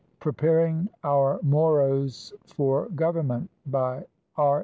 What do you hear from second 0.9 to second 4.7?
OUR MOROS FOR GOVERNMENT BY R.